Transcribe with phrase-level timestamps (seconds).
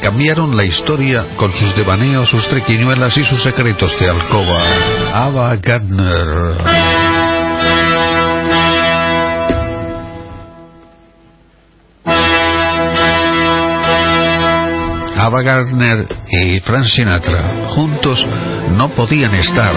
[0.00, 4.62] cambiaron la historia con sus devaneos, sus trequiñuelas y sus secretos de alcoba.
[5.12, 6.86] Ava Gardner.
[15.18, 18.24] Ava Gardner y Frank Sinatra juntos
[18.76, 19.74] no podían estar.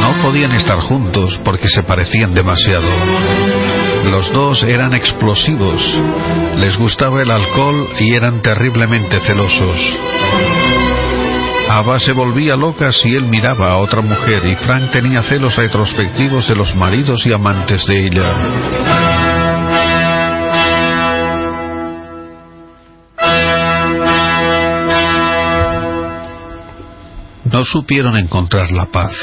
[0.00, 3.81] No podían estar juntos porque se parecían demasiado.
[4.04, 5.80] Los dos eran explosivos,
[6.56, 9.76] les gustaba el alcohol y eran terriblemente celosos.
[11.68, 16.48] Ava se volvía loca si él miraba a otra mujer y Frank tenía celos retrospectivos
[16.48, 19.42] de los maridos y amantes de ella.
[27.52, 29.14] no supieron encontrar la paz.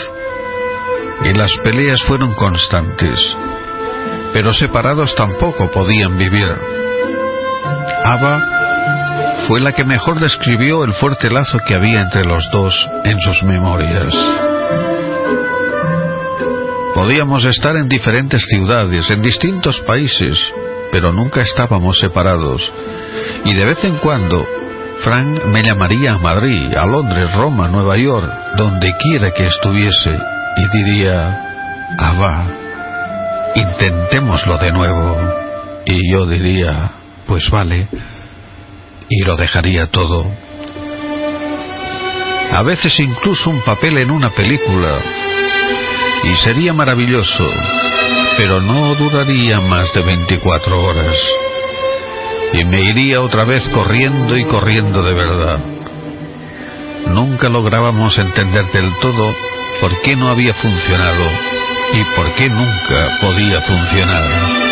[1.25, 3.19] Y las peleas fueron constantes.
[4.33, 6.55] Pero separados tampoco podían vivir.
[8.03, 8.59] Ava
[9.47, 13.43] fue la que mejor describió el fuerte lazo que había entre los dos en sus
[13.43, 14.13] memorias.
[16.93, 20.37] Podíamos estar en diferentes ciudades, en distintos países,
[20.91, 22.61] pero nunca estábamos separados.
[23.45, 24.45] Y de vez en cuando
[24.99, 30.19] Frank me llamaría a Madrid, a Londres, Roma, Nueva York, donde quiera que estuviese,
[30.57, 32.45] y diría, Abba,
[33.55, 35.17] intentémoslo de nuevo.
[35.85, 36.91] Y yo diría,
[37.25, 37.87] pues vale,
[39.09, 40.25] y lo dejaría todo.
[42.51, 44.99] A veces incluso un papel en una película,
[46.23, 47.47] y sería maravilloso,
[48.37, 51.15] pero no duraría más de 24 horas
[52.53, 55.59] y me iría otra vez corriendo y corriendo de verdad.
[57.07, 59.33] Nunca lográbamos entender del todo
[59.79, 61.29] por qué no había funcionado
[61.93, 64.69] y por qué nunca podía funcionar.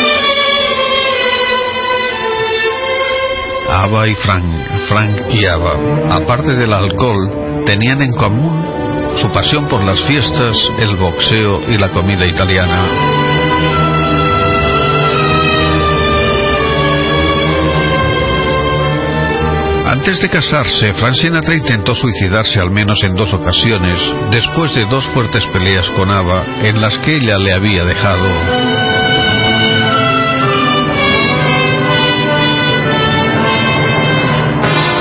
[3.70, 4.46] Ava y Frank,
[4.88, 5.78] Frank y Ava,
[6.12, 8.66] aparte del alcohol, tenían en común
[9.16, 13.27] su pasión por las fiestas, el boxeo y la comida italiana.
[19.98, 24.00] Antes de casarse, Frank Sinatra intentó suicidarse al menos en dos ocasiones,
[24.30, 28.30] después de dos fuertes peleas con Ava en las que ella le había dejado.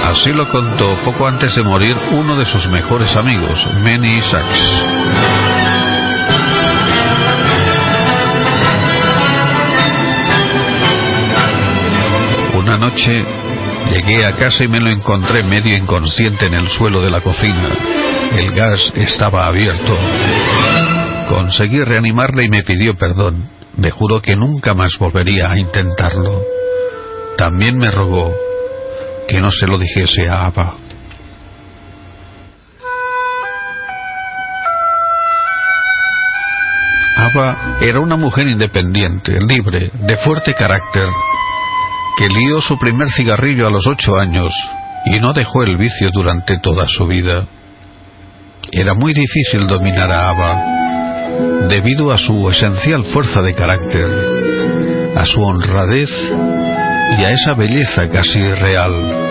[0.07, 4.61] Así lo contó poco antes de morir uno de sus mejores amigos, Manny Sachs.
[12.55, 13.46] Una noche,
[13.91, 17.71] Llegué a casa y me lo encontré medio inconsciente en el suelo de la cocina.
[18.37, 19.97] El gas estaba abierto.
[21.29, 23.49] Conseguí reanimarle y me pidió perdón.
[23.77, 26.43] Me juró que nunca más volvería a intentarlo.
[27.37, 28.35] También me rogó
[29.29, 30.75] que no se lo dijese a Ava.
[37.17, 41.09] Ava era una mujer independiente, libre, de fuerte carácter
[42.17, 44.53] que lió su primer cigarrillo a los ocho años
[45.05, 47.47] y no dejó el vicio durante toda su vida.
[48.73, 55.43] Era muy difícil dominar a Ava, debido a su esencial fuerza de carácter, a su
[55.43, 56.11] honradez
[57.19, 59.27] y a esa belleza casi real.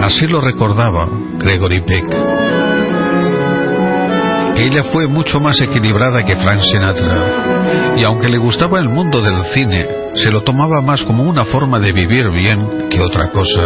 [0.00, 1.08] Así lo recordaba
[1.38, 2.04] Gregory Peck.
[4.56, 9.44] Ella fue mucho más equilibrada que Frank Sinatra, y aunque le gustaba el mundo del
[9.52, 13.62] cine, se lo tomaba más como una forma de vivir bien que otra cosa.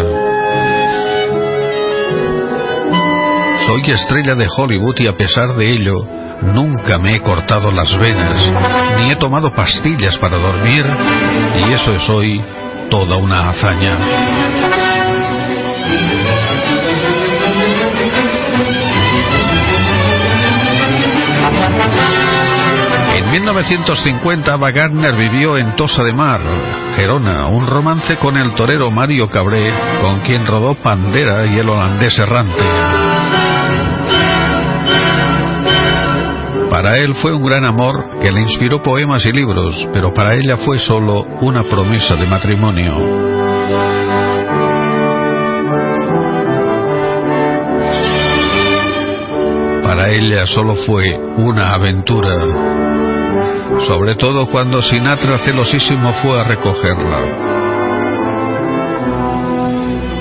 [3.66, 5.94] Soy estrella de Hollywood y a pesar de ello,
[6.41, 8.53] nunca me he cortado las venas,
[8.97, 10.86] ni he tomado pastillas para dormir,
[11.66, 12.42] y eso es hoy
[12.88, 14.88] toda una hazaña.
[23.41, 26.41] 1950, Wagner vivió en Tosa de Mar,
[26.97, 32.18] Gerona, un romance con el torero Mario Cabré, con quien rodó Pandera y el holandés
[32.18, 32.65] errante.
[36.68, 40.57] Para él fue un gran amor que le inspiró poemas y libros, pero para ella
[40.57, 42.97] fue solo una promesa de matrimonio.
[49.84, 52.88] Para ella solo fue una aventura
[53.86, 57.19] sobre todo cuando Sinatra celosísimo fue a recogerla.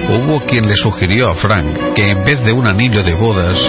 [0.09, 3.59] Hubo quien le sugirió a Frank que en vez de un anillo de bodas,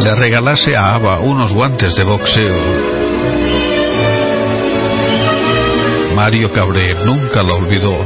[0.00, 2.56] le regalase a Ava unos guantes de boxeo.
[6.14, 8.04] Mario Cabré nunca lo olvidó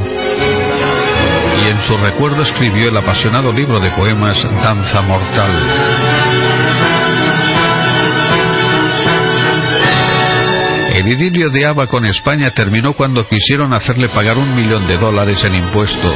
[1.63, 7.20] y en su recuerdo escribió el apasionado libro de poemas Danza Mortal.
[11.01, 15.43] El idilio de Ava con España terminó cuando quisieron hacerle pagar un millón de dólares
[15.43, 16.13] en impuesto.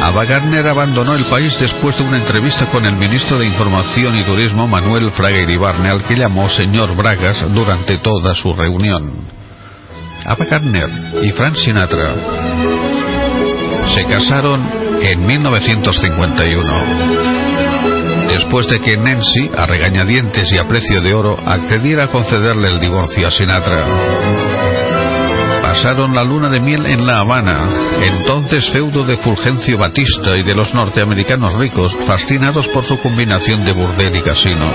[0.00, 4.22] Ava Gardner abandonó el país después de una entrevista con el ministro de Información y
[4.22, 9.14] Turismo Manuel Fraga Iribarne, al que llamó señor Bragas durante toda su reunión.
[10.24, 10.90] Ava Gardner
[11.20, 12.14] y Frank Sinatra
[13.92, 14.64] se casaron
[15.02, 17.43] en 1951
[18.28, 22.80] después de que Nancy, a regañadientes y a precio de oro, accediera a concederle el
[22.80, 23.84] divorcio a Sinatra.
[25.62, 27.68] Pasaron la luna de miel en La Habana,
[28.00, 33.72] entonces feudo de Fulgencio Batista y de los norteamericanos ricos, fascinados por su combinación de
[33.72, 34.66] burdel y casino.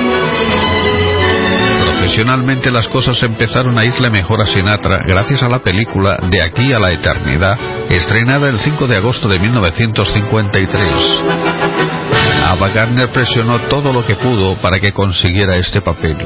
[1.85, 6.73] Profesionalmente las cosas empezaron a irle mejor a Sinatra gracias a la película De aquí
[6.73, 7.57] a la eternidad,
[7.89, 12.08] estrenada el 5 de agosto de 1953.
[12.49, 16.17] Ava Gardner presionó todo lo que pudo para que consiguiera este papel.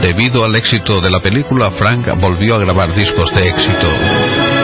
[0.00, 4.55] Debido al éxito de la película, Frank volvió a grabar discos de éxito.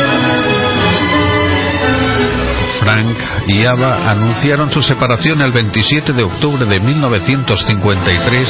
[2.82, 8.49] Frank y Ava anunciaron su separación el 27 de octubre de 1953,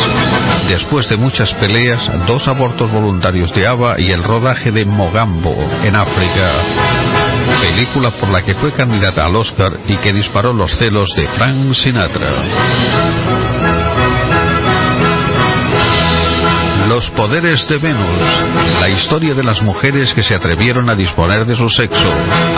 [0.68, 5.94] después de muchas peleas, dos abortos voluntarios de Ava y el rodaje de Mogambo, en
[5.94, 6.50] África,
[7.60, 11.74] película por la que fue candidata al Oscar y que disparó los celos de Frank
[11.74, 12.30] Sinatra.
[16.88, 21.54] Los poderes de Venus, la historia de las mujeres que se atrevieron a disponer de
[21.54, 22.08] su sexo,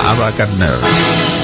[0.04, 1.43] Ava Gardner.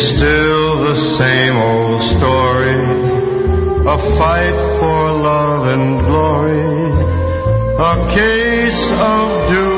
[0.00, 2.78] It's still the same old story,
[3.82, 7.02] a fight for love and glory,
[7.82, 9.77] a case of do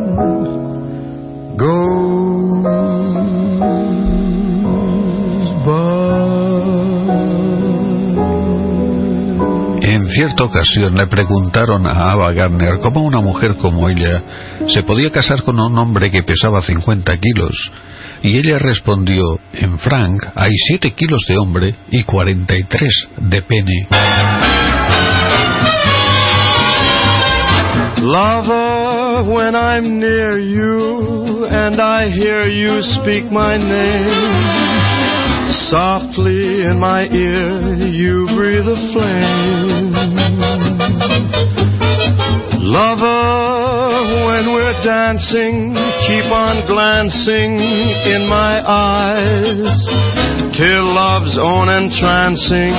[10.21, 14.21] cierta ocasión le preguntaron a Ava Gardner cómo una mujer como ella
[14.67, 17.71] se podía casar con un hombre que pesaba 50 kilos,
[18.21, 23.87] y ella respondió, en Frank hay 7 kilos de hombre y 43 de pene.
[27.97, 34.60] Lover, when I'm near you and I hear you speak my name,
[35.71, 39.95] softly in my ear you breathe a flame.
[42.59, 43.23] Lover,
[44.27, 45.71] when we're dancing,
[46.11, 49.71] keep on glancing in my eyes
[50.59, 52.75] till love's own entrancing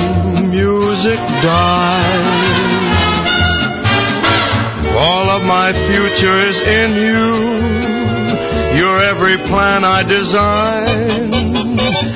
[0.53, 2.53] music dies.
[4.93, 7.25] All of my future is in you.
[8.77, 11.42] Your every plan I design.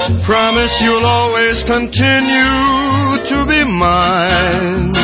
[0.08, 2.48] Promise you'll always continue
[3.28, 4.96] to be mine.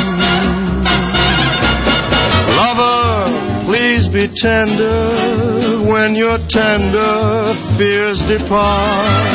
[2.56, 9.28] Lover, please be tender when your tender fears depart.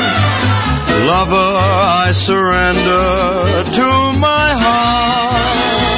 [1.06, 5.89] Lover, I surrender to my heart.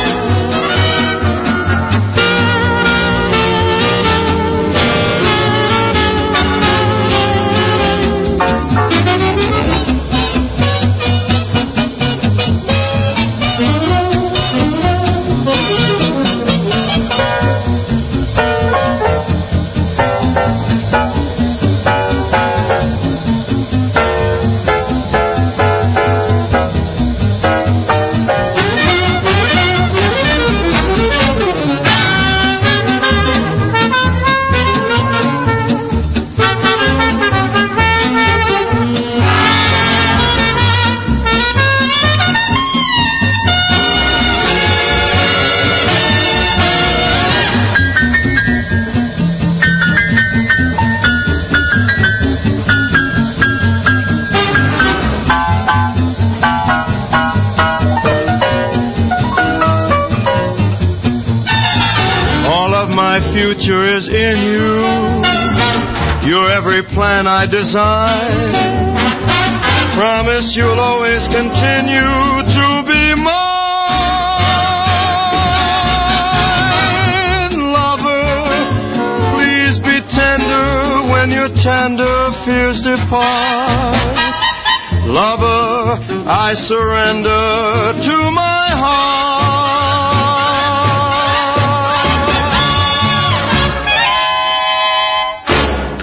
[86.71, 89.11] Surrender to my heart.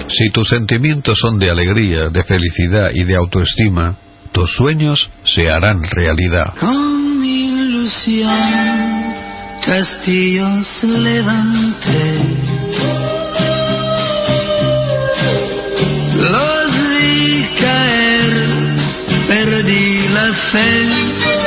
[0.09, 3.95] Si tus sentimientos son de alegría, de felicidad y de autoestima,
[4.31, 6.53] tus sueños se harán realidad.
[6.59, 8.29] Con ilusión,
[9.65, 12.19] castillos levanté.
[16.15, 18.49] Los vi caer,
[19.27, 19.88] perdí
[20.19, 21.38] la fe.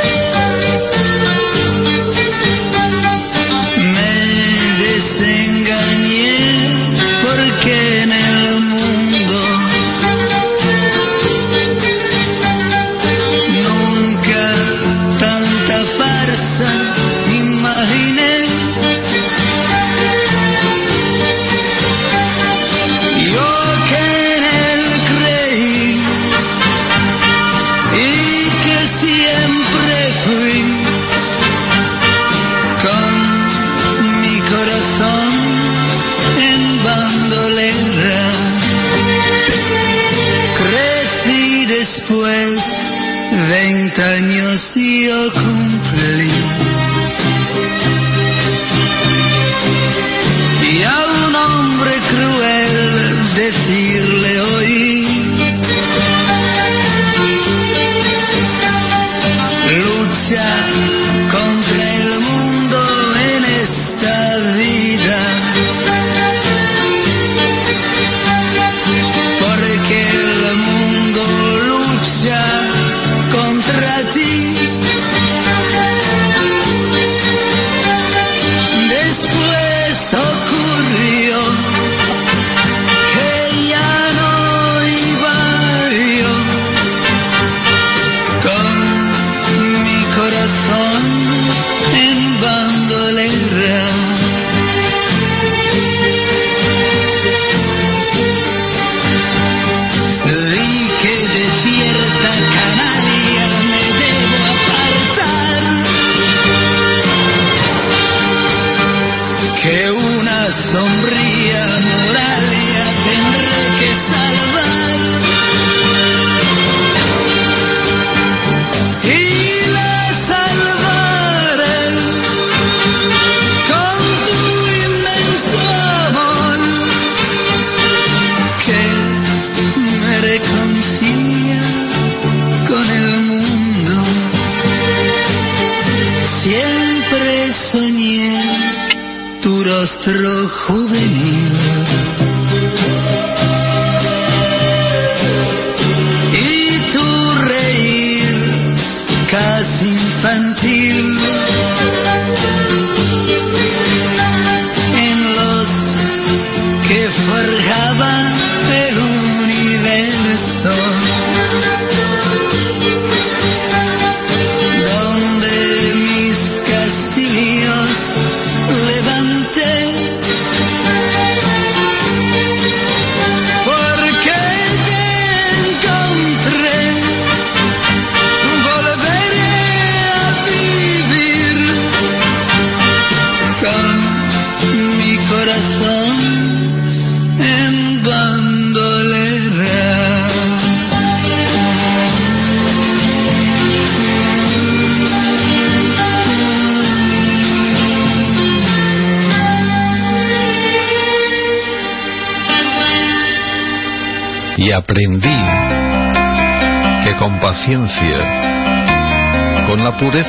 [114.12, 114.61] Hallelujah.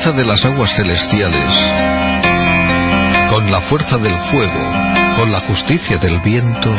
[0.04, 1.52] fuerza de las aguas celestiales,
[3.30, 4.70] con la fuerza del fuego,
[5.16, 6.70] con la justicia del viento,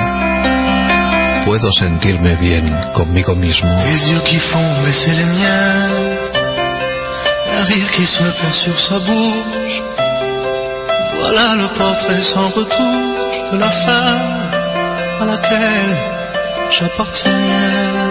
[1.43, 3.67] puedo sentirme bien conmigo mismo.
[3.87, 4.21] Rire
[7.95, 9.81] qui se fond sur sa bouche.
[11.17, 14.51] Voilà le portrait sans retouche de la femme
[15.21, 15.97] à laquelle
[16.69, 18.04] j'appartiens.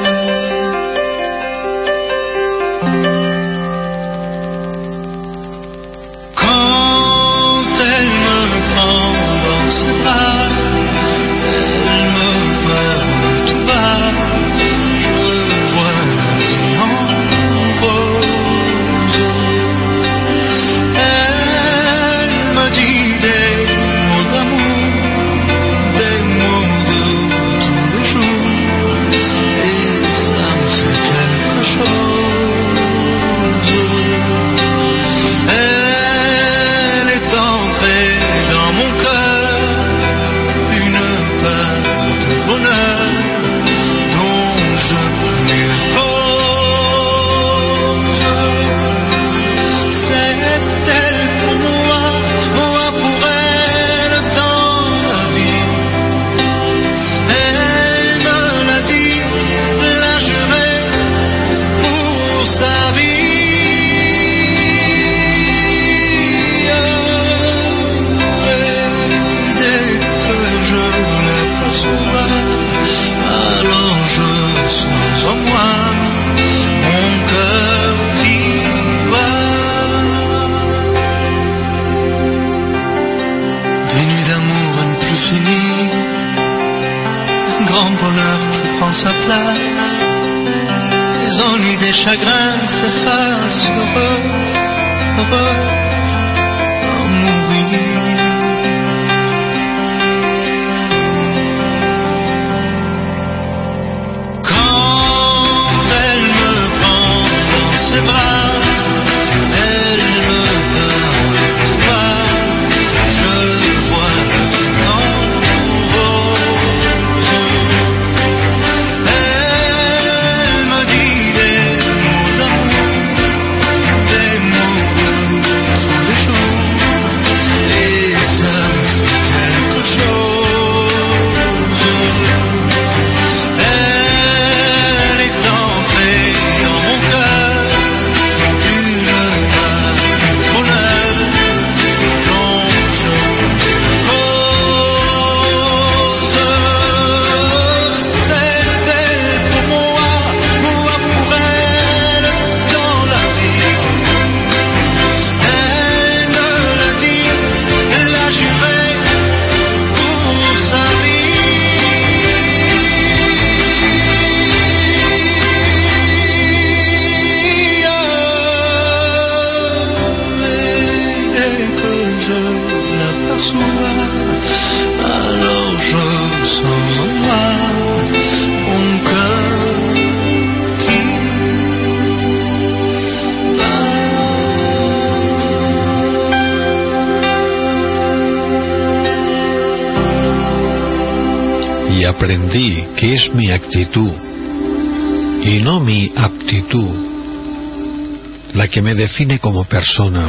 [198.95, 200.27] define como persona.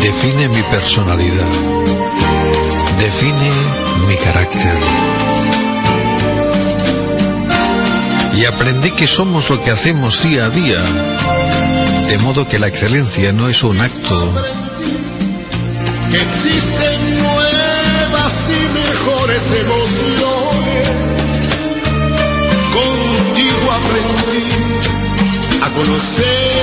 [0.00, 1.46] Define mi personalidad.
[2.98, 3.50] Define
[4.06, 4.78] mi carácter.
[8.34, 10.82] Y aprendí que somos lo que hacemos día a día.
[12.08, 14.34] De modo que la excelencia no es un acto
[18.28, 20.88] más y mejores este emociones.
[22.72, 24.48] Contigo aprendí
[25.62, 26.57] a conocer.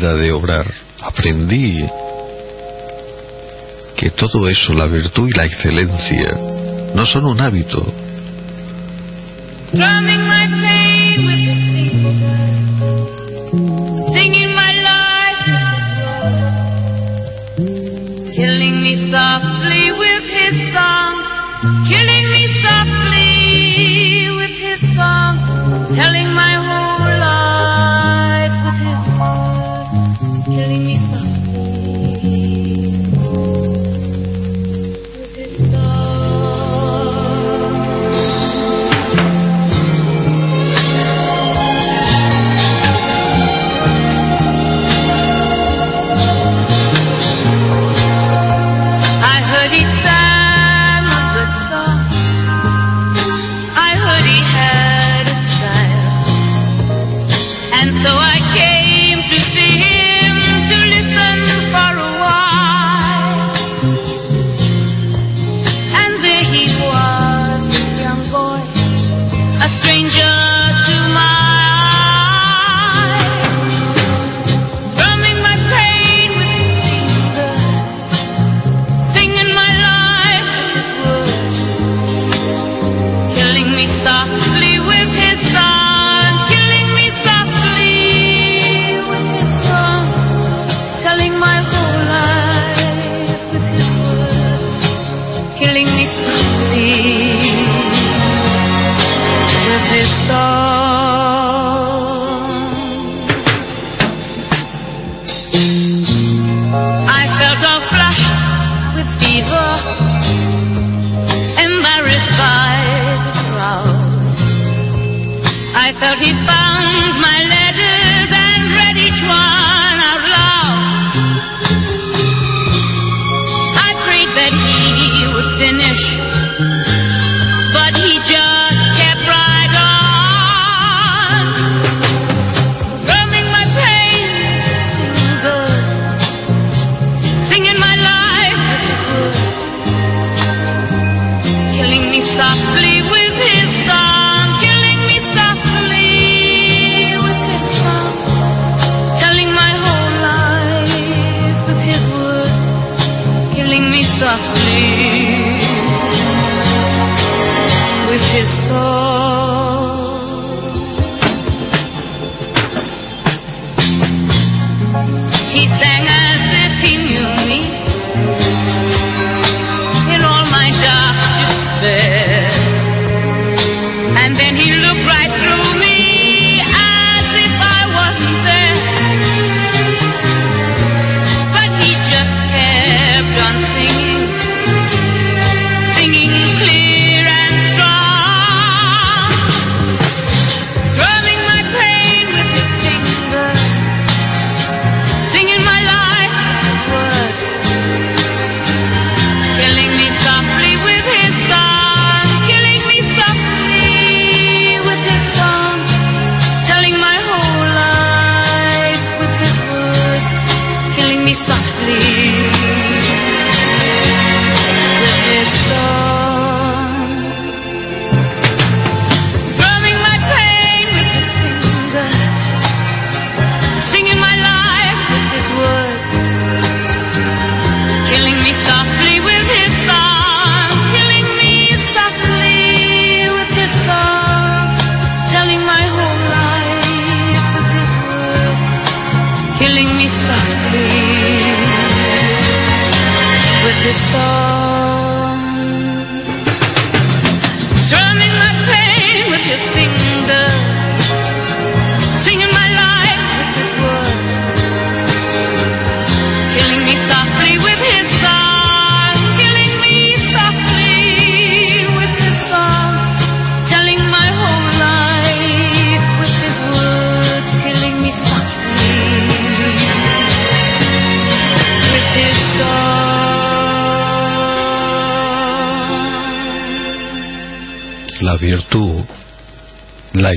[0.00, 0.66] de obrar,
[1.00, 1.84] aprendí
[3.96, 6.38] que todo eso, la virtud y la excelencia,
[6.94, 7.84] no son un hábito.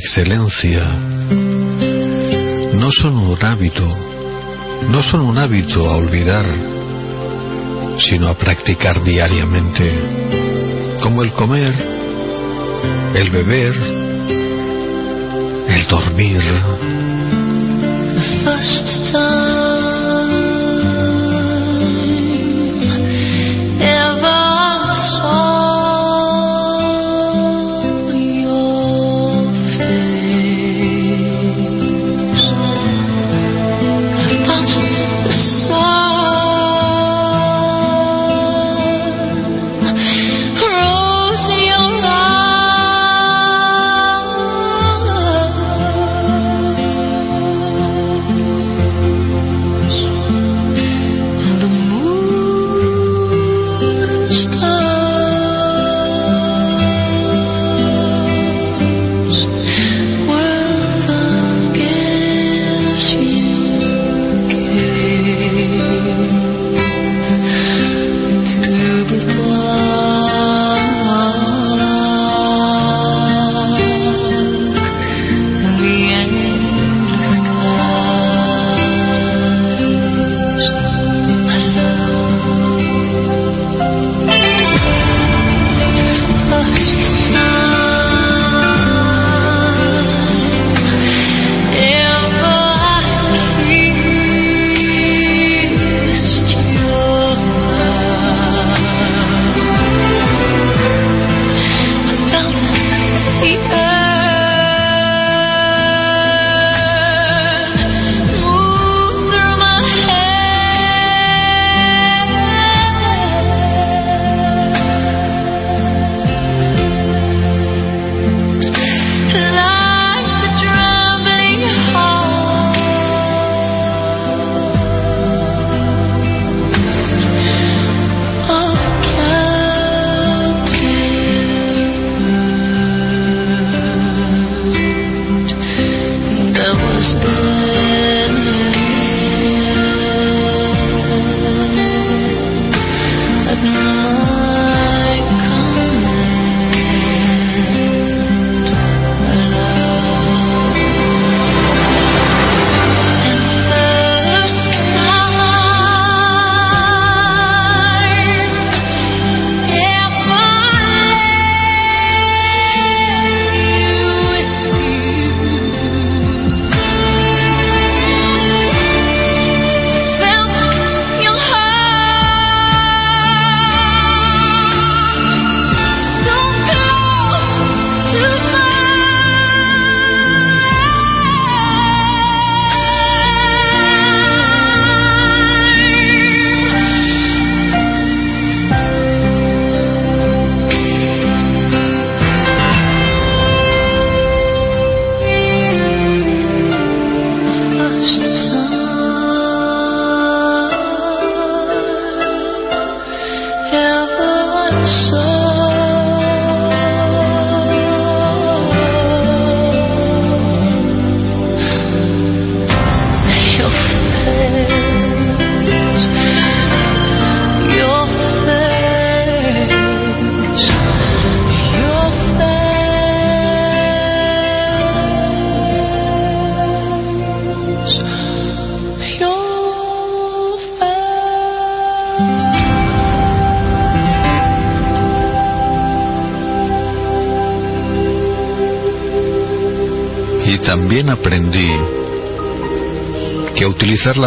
[0.03, 0.83] excelencia
[2.73, 3.85] no son un hábito,
[4.89, 6.43] no son un hábito a olvidar,
[7.99, 9.99] sino a practicar diariamente,
[11.03, 11.71] como el comer,
[13.13, 13.75] el beber,
[15.67, 16.41] el dormir.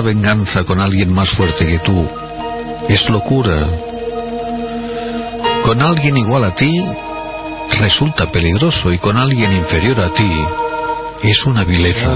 [0.04, 2.08] Venganza con alguien más fuerte que tú
[2.88, 3.66] es locura.
[5.64, 6.84] Con alguien igual a ti
[7.80, 10.30] resulta peligroso y con alguien inferior a ti
[11.22, 12.14] es una vileza.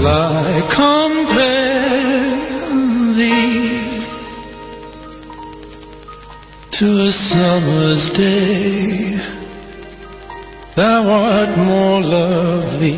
[11.57, 12.95] More lovely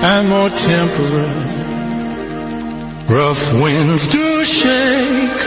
[0.00, 1.37] and more temperate.
[3.08, 5.40] Rough winds do shake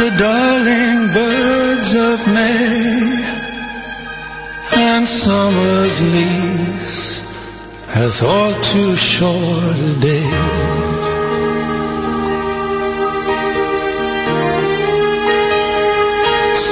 [0.00, 3.12] the darling birds of May,
[4.80, 7.20] and summer's lease
[7.92, 10.32] hath all too short a day.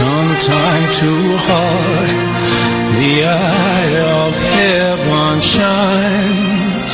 [0.01, 2.11] Sometime too hard
[2.97, 6.93] the eye of heaven shines,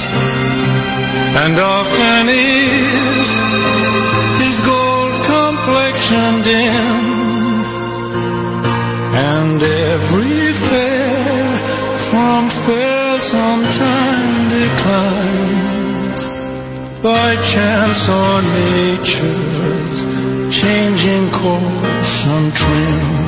[1.43, 3.29] and often is
[4.41, 7.05] his gold complexion dim,
[9.15, 11.07] and every fair
[12.11, 16.23] from fair sometime declines.
[17.03, 19.99] By chance or nature's
[20.51, 23.26] changing course and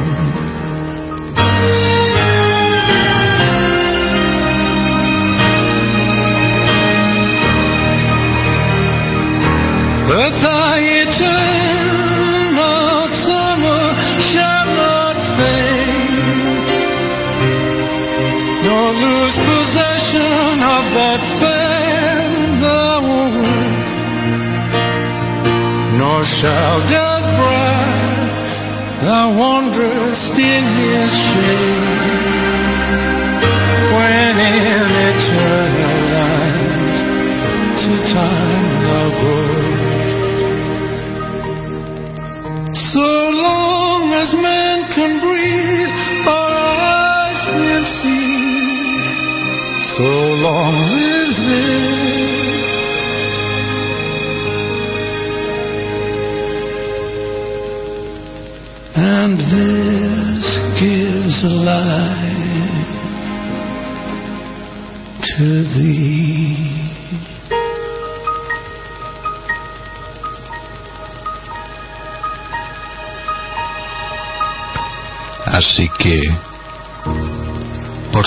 [26.40, 31.67] child of bright, thou wanderest in his shade.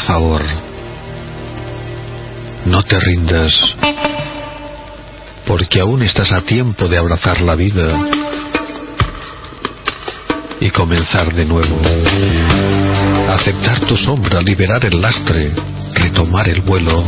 [0.01, 0.41] Favor,
[2.65, 3.75] no te rindas,
[5.45, 7.99] porque aún estás a tiempo de abrazar la vida
[10.59, 11.79] y comenzar de nuevo.
[13.29, 15.51] Aceptar tu sombra, liberar el lastre,
[15.95, 17.03] retomar el vuelo.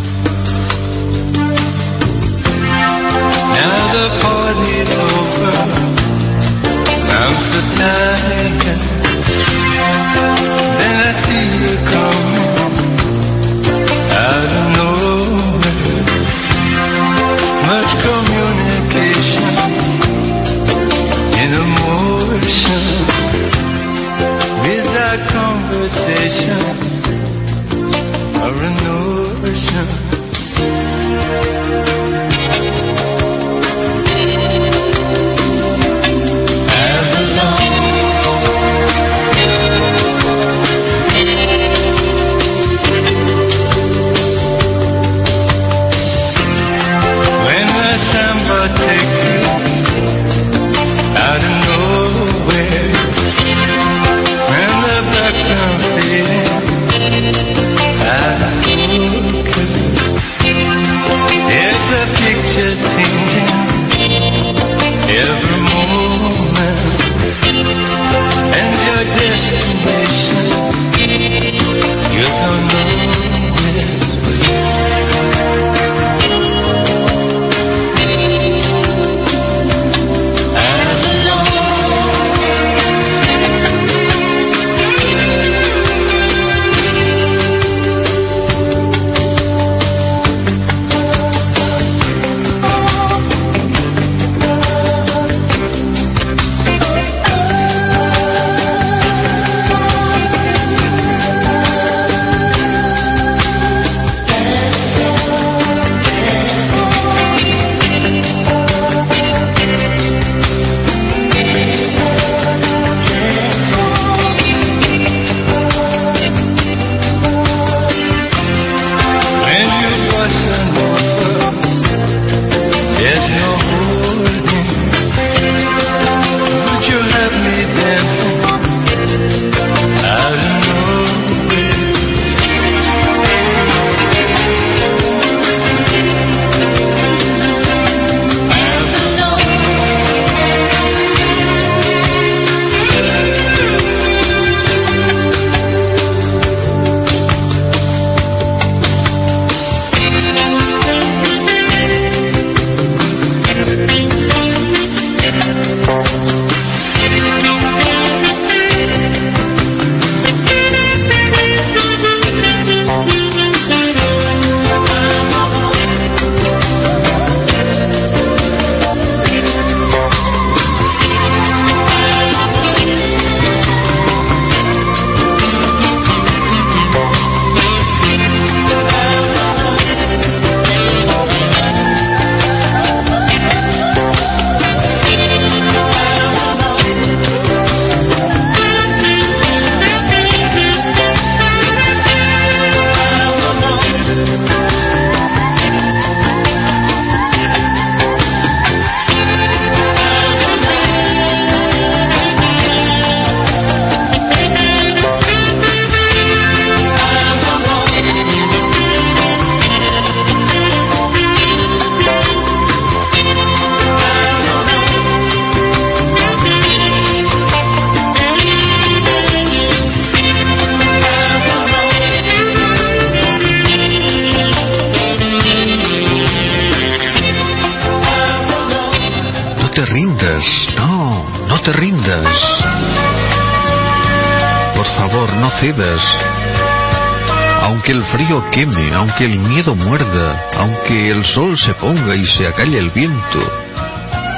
[237.61, 242.47] Aunque el frío queme, aunque el miedo muerda, aunque el sol se ponga y se
[242.47, 243.39] acalle el viento,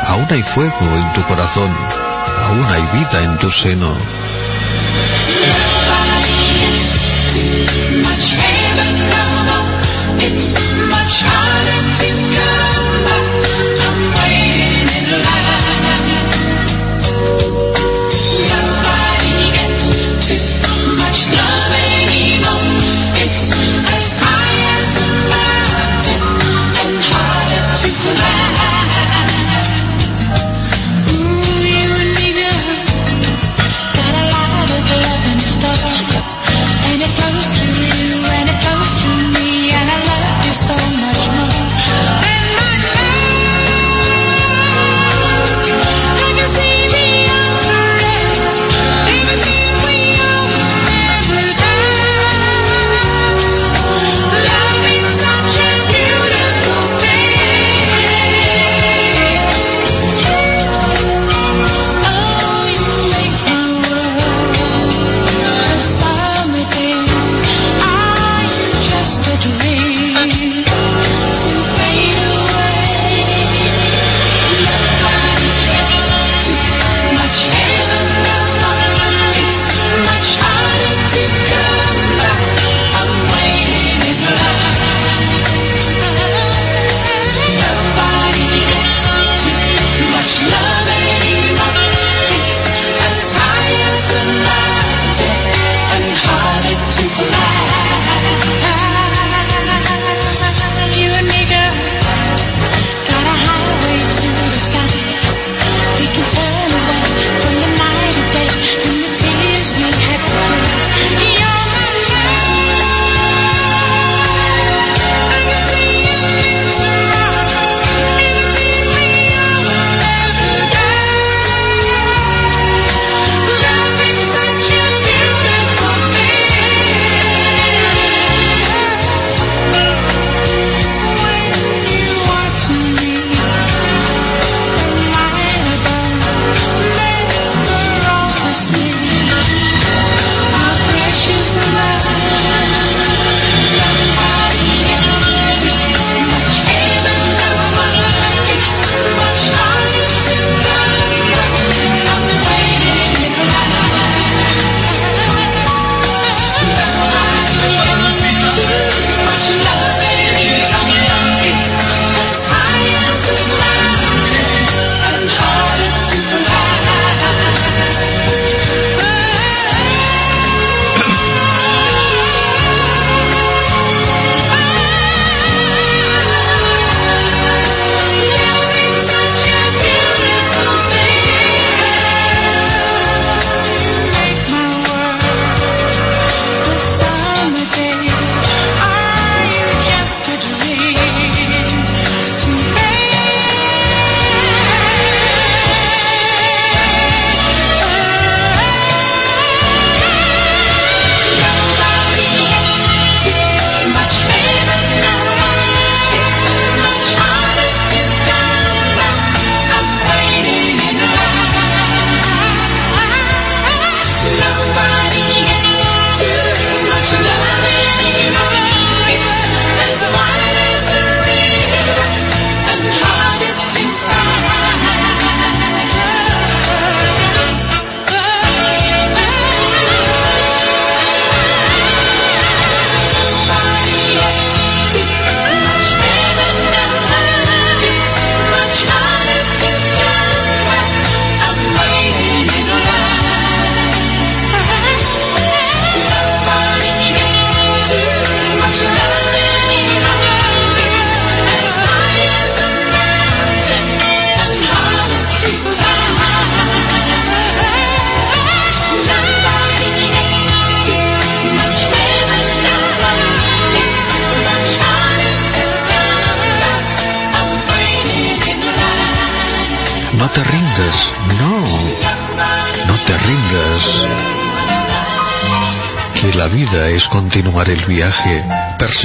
[0.08, 1.76] aún hay fuego en tu corazón,
[2.48, 3.98] aún hay vida en tu seno.
[8.02, 8.16] No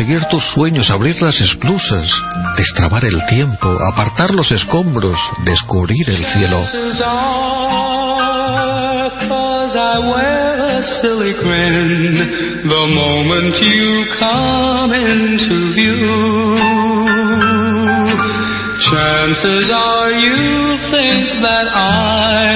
[0.00, 2.10] perseguir tus sueños, abrir las esclusas,
[2.56, 6.64] destrabar el tiempo, apartar los escombros, descubrir el cielo.
[14.22, 14.50] I.
[18.90, 22.49] Chances are you think that I'm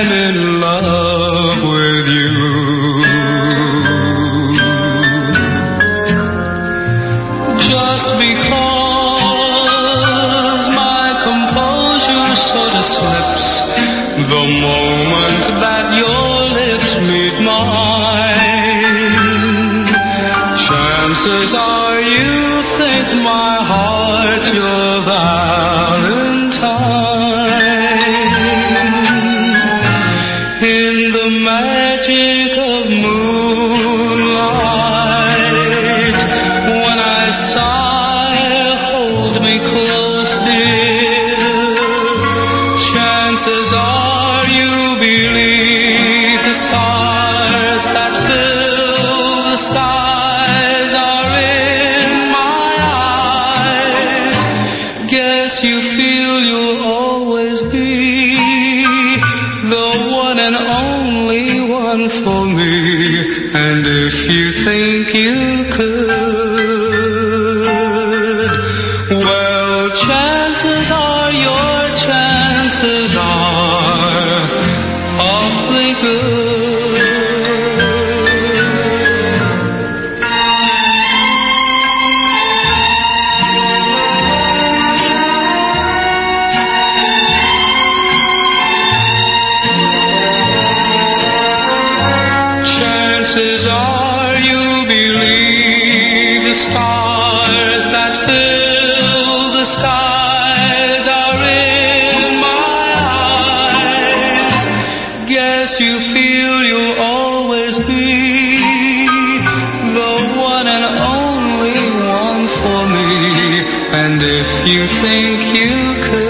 [114.04, 115.72] And if you think you
[116.04, 116.23] could,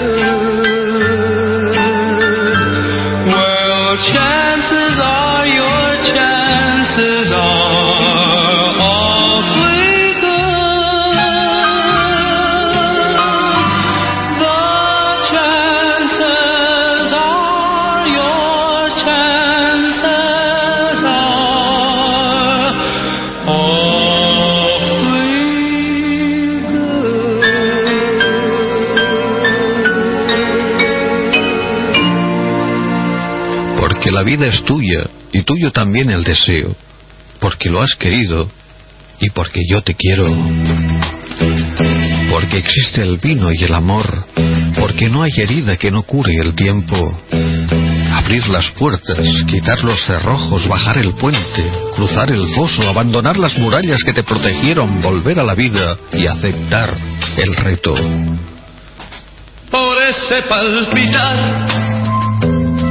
[34.25, 36.75] vida es tuya y tuyo también el deseo.
[37.39, 38.49] Porque lo has querido
[39.19, 40.25] y porque yo te quiero.
[42.29, 44.25] Porque existe el vino y el amor.
[44.79, 47.17] Porque no hay herida que no cure el tiempo.
[48.13, 54.03] Abrir las puertas, quitar los cerrojos, bajar el puente, cruzar el foso, abandonar las murallas
[54.03, 56.97] que te protegieron, volver a la vida y aceptar
[57.37, 57.93] el reto.
[59.69, 61.84] por ese palpitar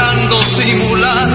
[0.00, 1.28] tratando simular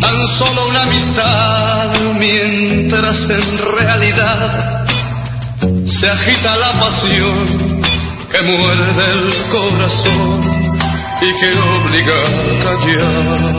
[0.00, 4.84] tan solo una amistad, mientras en realidad
[5.84, 7.46] se agita la pasión
[8.30, 10.40] que muerde el corazón
[11.20, 13.49] y que obliga a callar.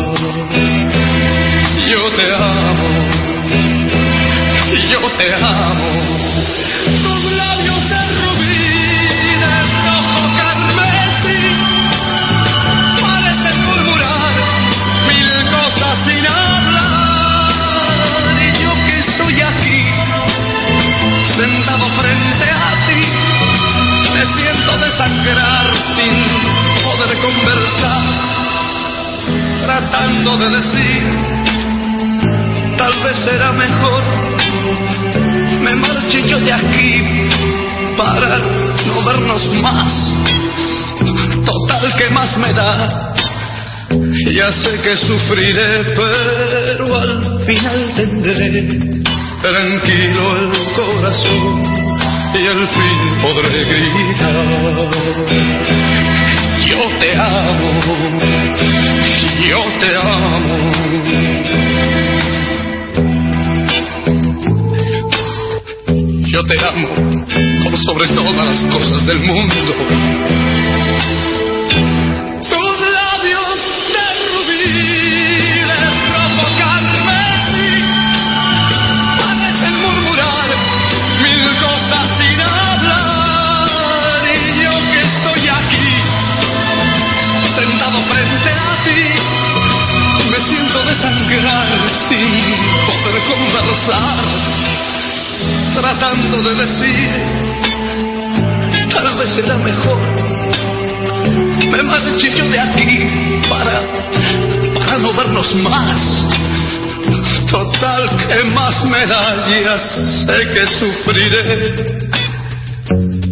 [45.36, 46.11] Sé que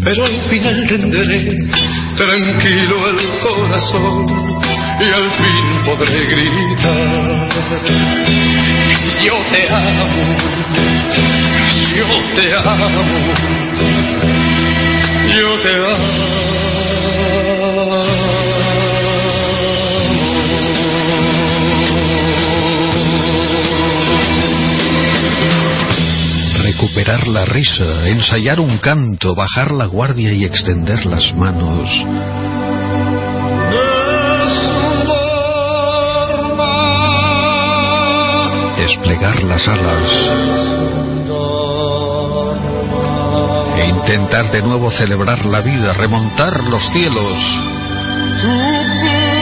[0.09, 1.55] pero al final tendré
[2.17, 4.25] tranquilo el corazón
[4.99, 7.47] y al fin podré gritar.
[9.23, 10.07] Yo te amo,
[11.95, 13.03] yo te amo,
[15.37, 15.73] yo te
[26.79, 31.89] Recuperar la risa, ensayar un canto, bajar la guardia y extender las manos.
[38.77, 40.09] Desplegar las alas
[43.77, 47.35] e intentar de nuevo celebrar la vida, remontar los cielos.
[48.41, 49.39] Porque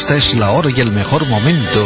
[0.00, 1.84] esta es la hora y el mejor momento.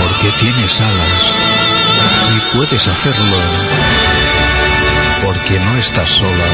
[0.00, 1.34] Porque tienes alas
[2.34, 3.36] y puedes hacerlo.
[5.24, 6.46] Porque no estás sola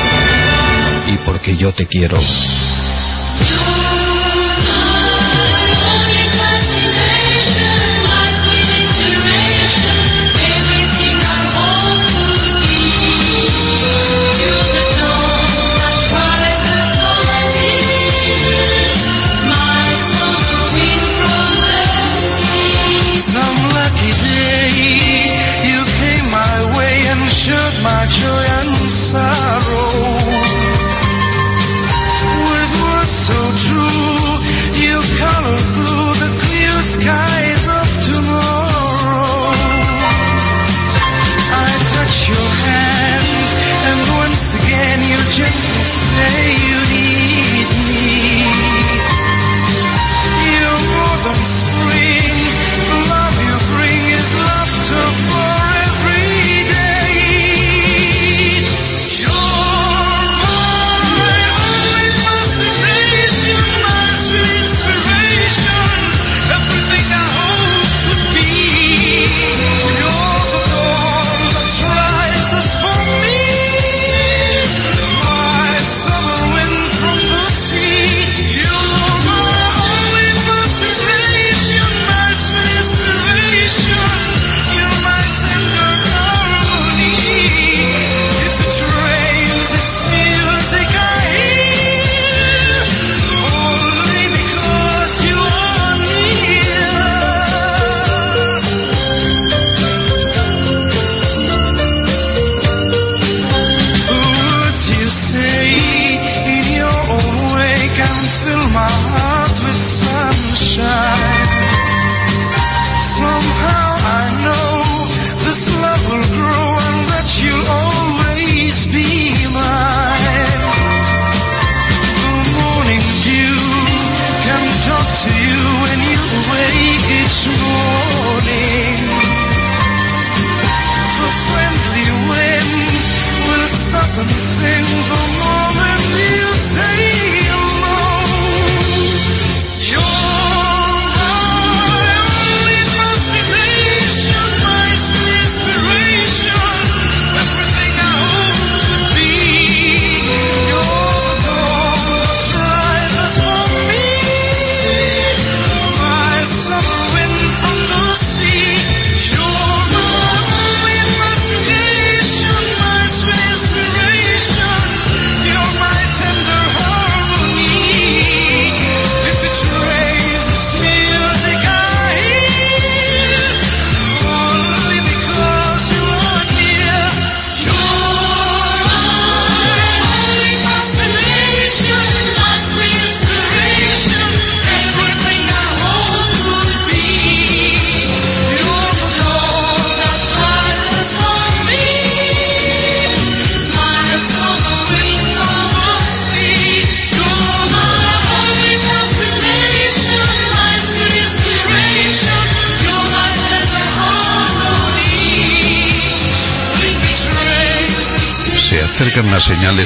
[1.07, 2.18] y porque yo te quiero.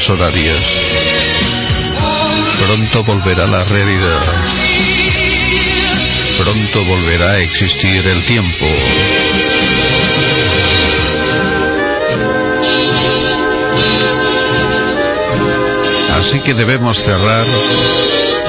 [0.09, 0.65] Horarias.
[2.67, 4.23] Pronto volverá la realidad.
[6.39, 8.67] Pronto volverá a existir el tiempo.
[16.17, 17.47] Así que debemos cerrar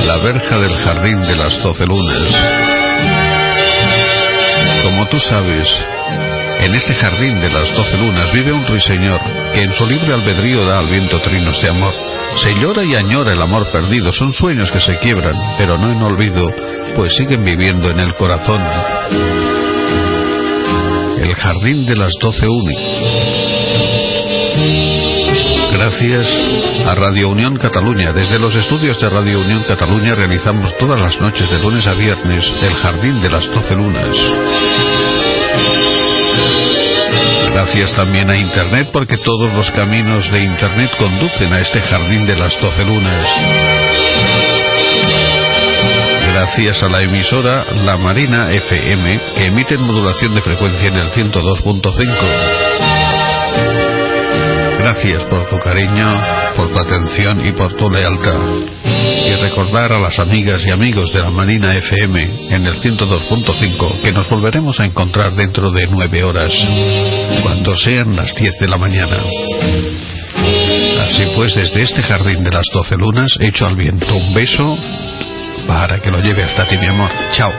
[0.05, 2.82] la verja del jardín de las doce lunas.
[5.29, 5.69] Sabes,
[6.59, 9.21] en este jardín de las doce lunas vive un ruiseñor
[9.53, 11.93] que en su libre albedrío da al viento trinos de amor.
[12.37, 16.01] Se llora y añora el amor perdido, son sueños que se quiebran, pero no en
[16.01, 16.45] olvido,
[16.95, 18.61] pues siguen viviendo en el corazón.
[21.21, 22.75] El jardín de las doce uni.
[25.71, 26.27] Gracias
[26.85, 28.11] a Radio Unión Cataluña.
[28.13, 32.45] Desde los estudios de Radio Unión Cataluña realizamos todas las noches de lunes a viernes
[32.61, 34.92] el Jardín de las Doce Lunas.
[37.53, 42.35] Gracias también a Internet porque todos los caminos de Internet conducen a este Jardín de
[42.35, 43.27] las Doce Lunas.
[46.33, 51.11] Gracias a la emisora La Marina FM que emite en modulación de frecuencia en el
[51.11, 53.82] 102.5.
[54.93, 56.21] Gracias por tu cariño,
[56.55, 58.39] por tu atención y por tu lealtad.
[58.85, 62.19] Y recordar a las amigas y amigos de la Marina FM
[62.51, 66.53] en el 102.5 que nos volveremos a encontrar dentro de nueve horas,
[67.41, 69.17] cuando sean las 10 de la mañana.
[71.03, 74.77] Así pues, desde este jardín de las doce lunas, hecho al viento un beso
[75.65, 77.09] para que lo lleve hasta ti, mi amor.
[77.31, 77.51] Chao.